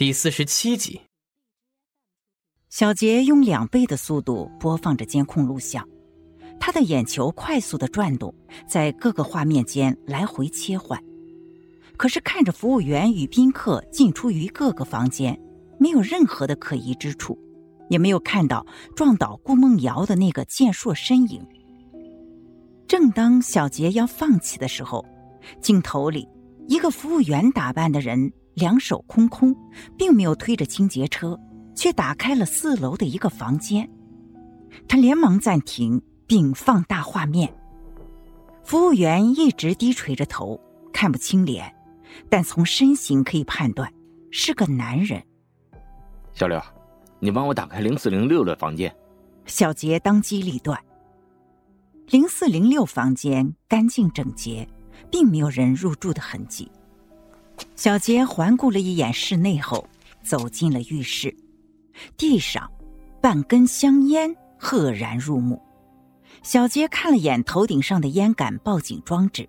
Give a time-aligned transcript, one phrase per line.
[0.00, 0.98] 第四十七集。
[2.70, 5.86] 小杰用两倍的速度播放着监控录像，
[6.58, 8.34] 他的眼球快速的转动，
[8.66, 10.98] 在各个画面间来回切换。
[11.98, 15.38] 可是看着服务员与宾客进出于各个房间，
[15.78, 17.38] 没有任何的可疑之处，
[17.90, 21.46] 也没有看到撞倒顾梦瑶的那个健硕身影。
[22.88, 25.04] 正当小杰要放弃的时候，
[25.60, 26.26] 镜头里
[26.68, 28.32] 一个服务员打扮的人。
[28.60, 29.56] 两手空空，
[29.96, 31.36] 并没有推着清洁车，
[31.74, 33.90] 却打开了四楼的一个房间。
[34.86, 37.52] 他连忙暂停并放大画面。
[38.62, 40.60] 服务员一直低垂着头，
[40.92, 41.74] 看不清脸，
[42.28, 43.90] 但从身形可以判断
[44.30, 45.20] 是个男人。
[46.32, 46.60] 小刘，
[47.18, 48.94] 你帮我打开零四零六的房间。
[49.46, 50.78] 小杰当机立断。
[52.08, 54.68] 零四零六房间干净整洁，
[55.10, 56.70] 并没有人入住的痕迹。
[57.76, 59.86] 小杰环顾了一眼室内后，
[60.22, 61.34] 走进了浴室。
[62.16, 62.70] 地上，
[63.20, 65.60] 半根香烟赫然入目。
[66.42, 69.48] 小杰看了眼头顶上的烟杆报警装置，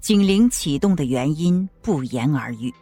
[0.00, 2.72] 警铃启动的原因不言而喻。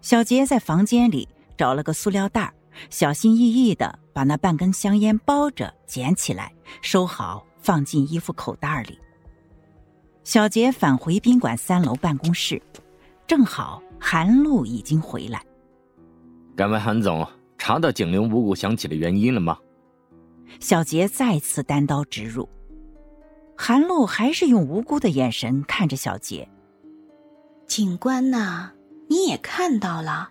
[0.00, 1.28] 小杰在房间里
[1.58, 2.52] 找了个塑料袋，
[2.88, 8.98] 小心翼翼的把那半根香烟包着，捡起来，收好，放进衣服口袋里。
[10.24, 12.62] 小杰返回宾馆三楼办公室。
[13.26, 15.44] 正好韩露已经回来。
[16.56, 17.26] 敢问韩总，
[17.58, 19.58] 查到警铃无故响起的原因了吗？
[20.60, 22.48] 小杰再次单刀直入。
[23.56, 26.48] 韩露还是用无辜的眼神看着小杰。
[27.66, 28.72] 警官呐，
[29.08, 30.30] 你也看到了，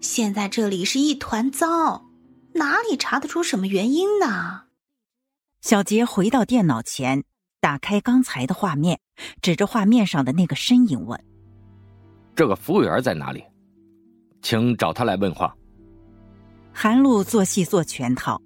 [0.00, 2.06] 现在这里是一团糟，
[2.54, 4.64] 哪里查得出什么原因呢？
[5.62, 7.24] 小杰回到电脑前，
[7.60, 9.00] 打开刚才的画面，
[9.42, 11.20] 指着画面上的那个身影问。
[12.36, 13.42] 这个服务员在哪里？
[14.42, 15.56] 请找他来问话。
[16.70, 18.40] 韩露做戏做全套，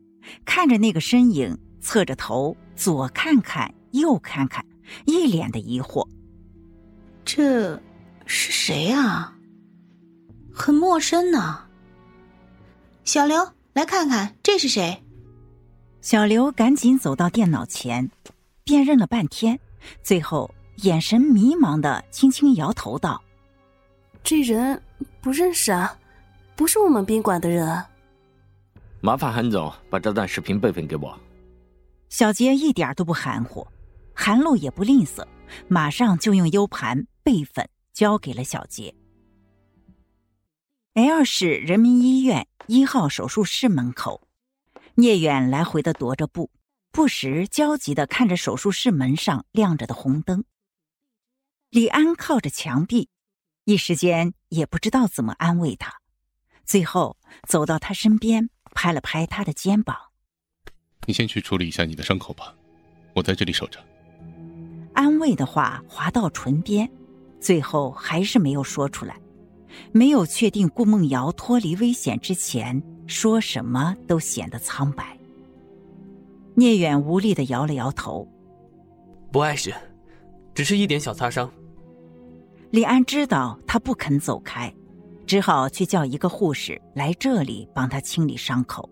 [0.45, 4.65] 看着那个身影，侧着头，左看看，右看看，
[5.07, 6.07] 一脸的疑惑。
[7.25, 7.75] 这
[8.27, 9.37] 是谁啊？
[10.55, 11.65] 很陌生呢。
[13.03, 15.03] 小刘，来看看这是谁？
[16.01, 18.09] 小刘赶紧走到电脑前，
[18.63, 19.59] 辨认了半天，
[20.05, 23.21] 最后眼神迷茫的轻轻摇头道。
[24.23, 24.81] 这人
[25.21, 25.99] 不认识啊，
[26.55, 27.85] 不是我们宾馆的人。
[29.01, 31.19] 麻烦韩总把这段视频备份给我。
[32.11, 33.67] 小杰一点都不含糊，
[34.15, 35.27] 韩露也不吝啬，
[35.69, 38.95] 马上就用 U 盘备份交给了小杰。
[40.95, 44.29] L 市人民医院一号手术室门口，
[44.97, 46.51] 聂远来回的踱着步，
[46.91, 50.45] 不时焦急的看着手术室门上亮着的红灯。
[51.71, 53.09] 李安靠着墙壁。
[53.71, 56.01] 一时间也不知道怎么安慰他，
[56.65, 57.17] 最后
[57.47, 59.97] 走到他身边，拍了拍他的肩膀
[61.07, 62.53] ：“你先去处理一下你的伤口吧，
[63.15, 63.79] 我在这里守着。”
[64.93, 66.91] 安慰的话滑到唇边，
[67.41, 69.17] 最后还是没有说出来。
[69.93, 75.17] 没有确定顾梦瑶脱离危险之前，说什么都显得苍白。
[76.57, 78.27] 聂远无力的摇了摇头
[79.31, 79.73] ：“不碍事，
[80.57, 81.49] 只是一点小擦伤。”
[82.71, 84.73] 李安知道他不肯走开，
[85.27, 88.89] 只好去叫一个护士来这里帮他清理伤口。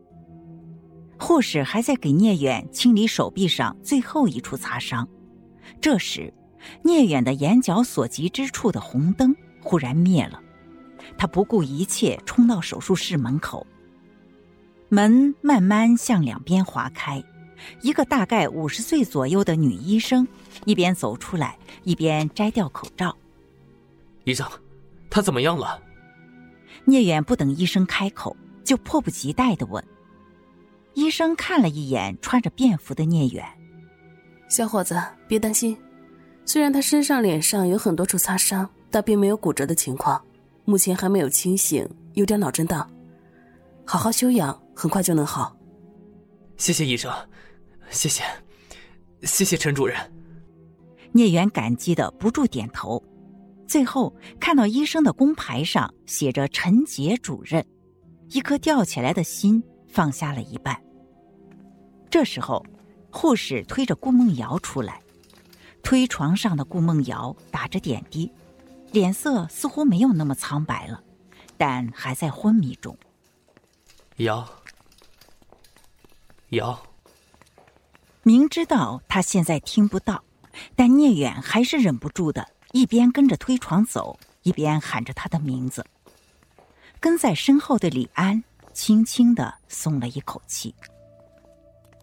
[1.17, 5.09] 护士还在给聂远清理手臂上最后一处擦伤。
[5.81, 6.35] 这时，
[6.83, 10.43] 聂远的眼角所及之处的红灯忽然灭了，
[11.17, 13.65] 他不顾一切冲到手术室门口。
[14.89, 17.23] 门慢慢向两边划开，
[17.83, 20.27] 一个大概五十岁左右的女医生
[20.65, 23.17] 一边走出来，一边摘掉口罩。
[24.29, 24.47] 医生，
[25.09, 25.81] 他怎么样了？
[26.85, 29.83] 聂远不等医生开口，就迫不及待的问。
[30.93, 33.43] 医生看了一眼穿着便服的聂远，
[34.51, 35.75] 小伙子，别担心，
[36.45, 40.23] 虽然他身上、脸上有很多处擦伤，但并没有骨折的情况，
[40.67, 42.87] 目前还没有清醒，有点脑震荡，
[43.87, 45.57] 好好休养，很快就能好。
[46.59, 47.11] 谢谢医生，
[47.89, 48.23] 谢谢，
[49.23, 49.97] 谢谢陈主任。
[51.13, 53.03] 聂远感激的不住点头。
[53.69, 57.65] 最后看到医生的工牌上写着“陈杰主任”，
[58.31, 60.75] 一颗吊起来的心放下了一半。
[62.09, 62.65] 这时候，
[63.13, 65.03] 护士推着顾梦瑶出来，
[65.83, 68.33] 推床上的顾梦瑶打着点滴，
[68.91, 71.03] 脸色似乎没有那么苍白了，
[71.59, 72.97] 但还在昏迷中。
[74.17, 74.49] 瑶，
[76.49, 76.83] 瑶，
[78.23, 80.25] 明知道他现在听不到，
[80.75, 82.49] 但聂远还是忍不住的。
[82.79, 85.85] 一边跟着推床走，一边喊着他的名字。
[87.01, 88.41] 跟在身后的李安
[88.73, 90.73] 轻轻的松了一口气。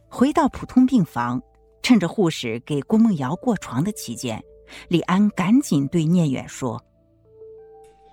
[0.10, 1.42] 回到普通病房，
[1.82, 4.44] 趁着护士给郭梦瑶过床的期间，
[4.90, 6.84] 李安赶紧对聂远说：“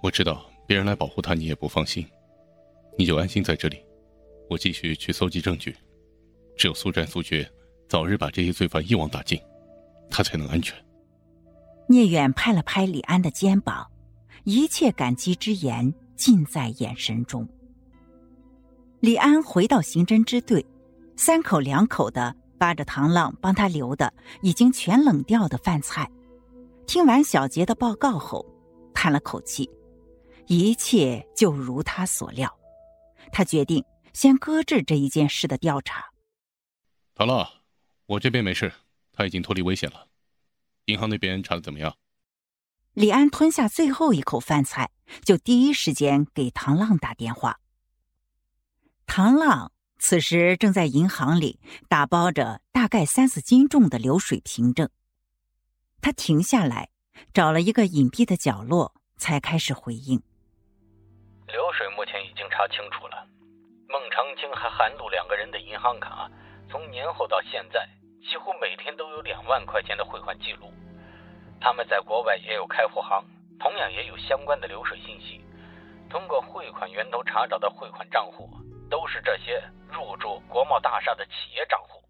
[0.00, 2.06] 我知道别人来保护他，你也不放心，
[2.96, 3.84] 你就安心在这里，
[4.48, 5.76] 我继续去搜集证据。
[6.56, 7.44] 只有速战速决，
[7.88, 9.36] 早日把这些罪犯一网打尽，
[10.08, 10.76] 他才能安全。”
[11.88, 13.86] 聂远拍了拍李安的肩膀，
[14.44, 17.48] 一切感激之言尽在眼神中。
[19.00, 20.64] 李安回到刑侦支队。
[21.14, 26.10] 三口两口的扒着唐浪帮他留的已经全冷掉的饭菜，
[26.86, 28.44] 听完小杰的报告后，
[28.94, 29.70] 叹了口气，
[30.46, 32.52] 一切就如他所料。
[33.30, 33.84] 他决定
[34.14, 36.02] 先搁置这一件事的调查。
[37.14, 37.46] 唐浪，
[38.06, 38.72] 我这边没事，
[39.12, 40.08] 他已经脱离危险了。
[40.86, 41.96] 银行那边查的怎么样？
[42.92, 44.90] 李安吞下最后一口饭菜，
[45.24, 47.60] 就第一时间给唐浪打电话。
[49.06, 49.72] 唐浪。
[50.04, 54.90] 此时正在银行里打包着大概三四斤重的流水凭证，
[56.00, 56.88] 他停下来，
[57.32, 60.20] 找了一个隐蔽的角落，才开始回应
[61.46, 63.24] ：“流水目前已经查清楚了，
[63.86, 66.28] 孟长青和韩露两个人的银行卡，
[66.68, 67.88] 从年后到现在，
[68.28, 70.72] 几乎每天都有两万块钱的汇款记录。
[71.60, 73.24] 他们在国外也有开户行，
[73.58, 75.44] 同样也有相关的流水信息。
[76.08, 78.48] 通过汇款源头查找的汇款账户。”
[78.92, 79.58] 都是这些
[79.90, 82.04] 入驻国贸大厦的企业账户。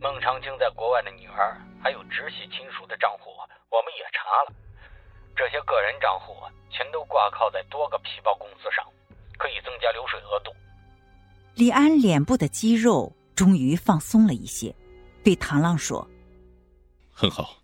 [0.00, 3.30] 孟长青在国外的女儿还有直系亲属的账户，
[3.70, 4.52] 我们也查了。
[5.36, 6.34] 这些个人账户
[6.68, 8.84] 全都挂靠在多个皮包公司上，
[9.38, 10.52] 可以增加流水额度。
[11.54, 14.74] 李安脸部的肌肉终于放松了一些，
[15.28, 16.08] 对唐浪说
[17.12, 17.62] ：“很好，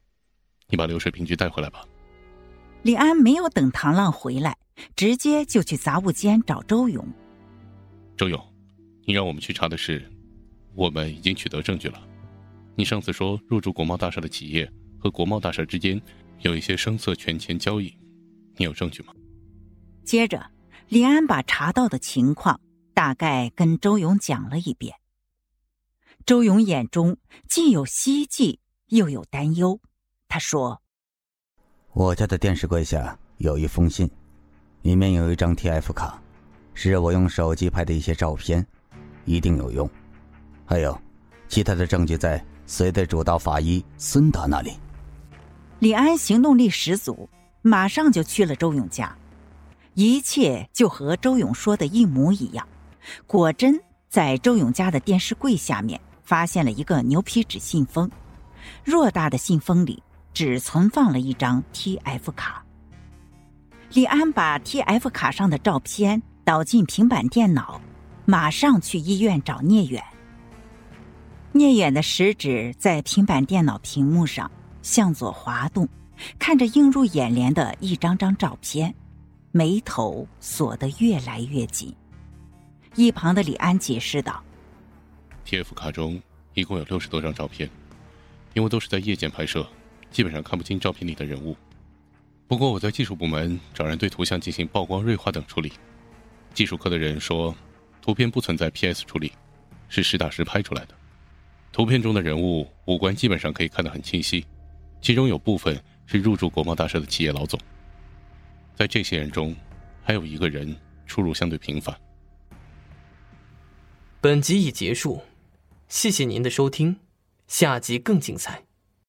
[0.68, 1.82] 你把流水平局带回来吧。”
[2.84, 4.54] 李安没有等唐浪回来，
[4.94, 7.02] 直接就去杂物间找周勇。
[8.18, 8.38] 周勇，
[9.06, 10.06] 你让我们去查的是，
[10.74, 12.06] 我们已经取得证据了。
[12.74, 15.98] 你上次说入驻国贸大厦的企业和国贸大厦之间
[16.40, 17.96] 有一些声色权钱交易，
[18.58, 19.14] 你有证据吗？
[20.04, 20.50] 接着，
[20.88, 22.60] 李安把查到的情况
[22.92, 24.94] 大概跟周勇讲了一遍。
[26.26, 27.18] 周勇眼中
[27.48, 29.78] 既有希冀，又有担忧。
[30.26, 30.80] 他说
[31.92, 34.10] ：“我家的电视柜下有一封信，
[34.80, 36.18] 里面有一张 TF 卡。”
[36.72, 38.66] 是我用手机拍的一些照片，
[39.26, 39.88] 一定有用。
[40.64, 40.98] 还有，
[41.46, 44.72] 其他的证据在随队主刀法医孙达那里。
[45.80, 47.28] 李安行动力十足，
[47.60, 49.14] 马上就去了周勇家，
[49.92, 52.66] 一切就和周勇说的一模一样。
[53.26, 53.78] 果真
[54.08, 58.10] 在周勇家的电视柜下面发现了一个牛皮纸信封，
[58.84, 62.64] 偌大的信封里只存放了一张 TF 卡。
[63.92, 66.22] 李安把 TF 卡上的照片。
[66.46, 67.80] 导进平板电脑，
[68.26, 70.04] 马上去医院找聂远。
[71.52, 74.50] 聂远的食指在平板电脑屏幕上
[74.82, 75.88] 向左滑动，
[76.38, 78.94] 看着映入眼帘的一张张照片，
[79.52, 81.96] 眉头锁得越来越紧。
[82.94, 84.44] 一旁的李安解释道
[85.46, 86.20] ：“TF 卡中
[86.54, 87.68] 一共有六十多张照片，
[88.54, 89.66] 因为都是在夜间拍摄，
[90.10, 91.56] 基本上看不清照片里的人物。
[92.46, 95.72] 不过我在技术部门找人对图像进行曝光、锐化等处理。”
[96.54, 97.54] 技术科的人说，
[98.00, 99.32] 图片不存在 PS 处理，
[99.88, 100.94] 是实打实拍出来的。
[101.72, 104.46] 图片中的人物五官基本上可以看得很清晰，
[105.00, 107.58] 其中有部分是入驻国贸大厦的企业老总。
[108.76, 109.56] 在这些人中，
[110.04, 111.92] 还有一个人出入相对频繁。
[114.20, 115.20] 本集已结束，
[115.94, 116.96] 谢谢您的收听，
[117.46, 118.63] 下集更精彩。